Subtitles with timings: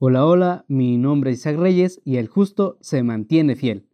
[0.00, 3.88] Hola, hola, mi nombre es Isaac Reyes y el justo se mantiene fiel.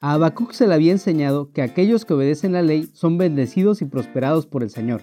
[0.00, 3.84] A Habacuc se le había enseñado que aquellos que obedecen la ley son bendecidos y
[3.84, 5.02] prosperados por el Señor.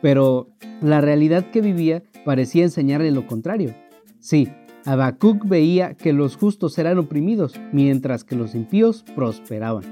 [0.00, 0.48] Pero
[0.80, 3.74] la realidad que vivía parecía enseñarle lo contrario.
[4.18, 4.48] Sí,
[4.86, 9.84] Habacuc veía que los justos eran oprimidos, mientras que los impíos prosperaban.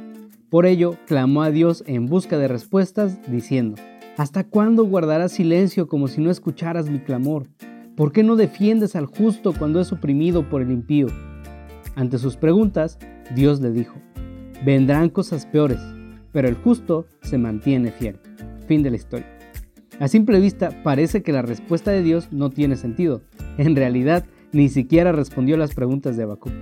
[0.49, 3.77] Por ello, clamó a Dios en busca de respuestas, diciendo,
[4.19, 7.47] ¿Hasta cuándo guardarás silencio como si no escucharas mi clamor?
[7.97, 11.07] ¿Por qué no defiendes al justo cuando es oprimido por el impío?
[11.95, 12.99] Ante sus preguntas,
[13.35, 13.95] Dios le dijo,
[14.67, 15.81] vendrán cosas peores,
[16.31, 18.19] pero el justo se mantiene fiel.
[18.67, 19.27] Fin de la historia.
[19.99, 23.23] A simple vista parece que la respuesta de Dios no tiene sentido.
[23.57, 26.53] En realidad, ni siquiera respondió las preguntas de Habacuc.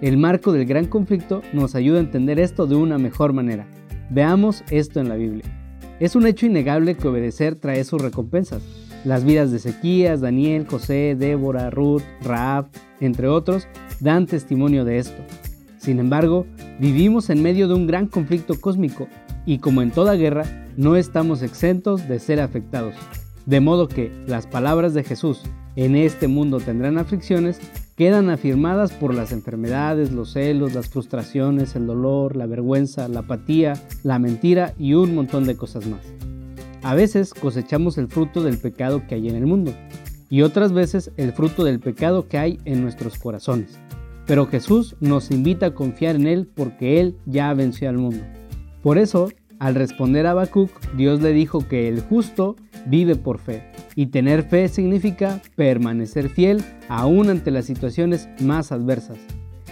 [0.00, 3.66] El marco del gran conflicto nos ayuda a entender esto de una mejor manera.
[4.10, 5.63] Veamos esto en la Biblia.
[6.00, 8.62] Es un hecho innegable que obedecer trae sus recompensas.
[9.04, 12.66] Las vidas de Ezequías, Daniel, José, Débora, Ruth, Raab,
[13.00, 13.68] entre otros,
[14.00, 15.22] dan testimonio de esto.
[15.78, 16.46] Sin embargo,
[16.80, 19.06] vivimos en medio de un gran conflicto cósmico
[19.46, 20.44] y como en toda guerra,
[20.76, 22.94] no estamos exentos de ser afectados.
[23.46, 25.42] De modo que las palabras de Jesús,
[25.76, 27.60] en este mundo tendrán aflicciones,
[27.96, 33.74] quedan afirmadas por las enfermedades, los celos, las frustraciones, el dolor, la vergüenza, la apatía,
[34.02, 36.00] la mentira y un montón de cosas más.
[36.82, 39.72] A veces cosechamos el fruto del pecado que hay en el mundo
[40.28, 43.78] y otras veces el fruto del pecado que hay en nuestros corazones.
[44.26, 48.24] Pero Jesús nos invita a confiar en Él porque Él ya venció al mundo.
[48.82, 53.62] Por eso, al responder a Habacuc, Dios le dijo que el justo vive por fe
[53.94, 59.18] y tener fe significa permanecer fiel aún ante las situaciones más adversas.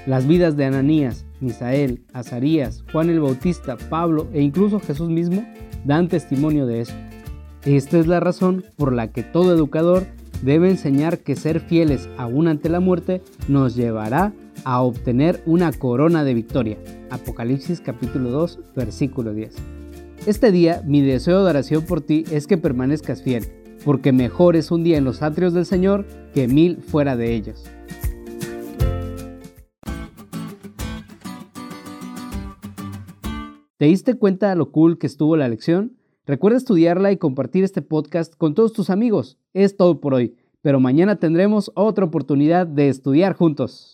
[0.06, 5.44] Las vidas de Ananías, Misael, Azarías, Juan el Bautista, Pablo e incluso Jesús mismo
[5.84, 6.96] dan testimonio de esto.
[7.64, 10.06] Esta es la razón por la que todo educador
[10.42, 14.32] debe enseñar que ser fieles aún ante la muerte nos llevará
[14.64, 16.78] a obtener una corona de victoria.
[17.10, 19.81] Apocalipsis capítulo 2, versículo 10.
[20.24, 23.44] Este día mi deseo de oración por ti es que permanezcas fiel
[23.84, 27.64] porque mejor es un día en los atrios del Señor que mil fuera de ellos.
[33.76, 35.96] ¿Te diste cuenta de lo cool que estuvo la lección?
[36.24, 39.38] Recuerda estudiarla y compartir este podcast con todos tus amigos.
[39.54, 43.88] Es todo por hoy, pero mañana tendremos otra oportunidad de estudiar juntos.